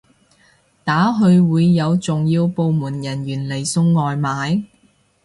[0.83, 4.63] 打去會有重要部門人員嚟送外賣？